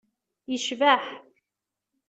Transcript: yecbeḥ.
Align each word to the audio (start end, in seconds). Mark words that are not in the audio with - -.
yecbeḥ. 0.51 1.05